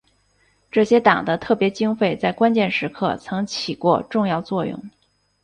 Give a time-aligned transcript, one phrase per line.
[0.71, 4.89] 这些党的特别经费在关键时刻曾起过重要作用。